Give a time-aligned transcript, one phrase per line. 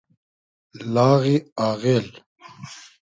[0.93, 1.35] لاغی
[1.69, 2.07] آغیل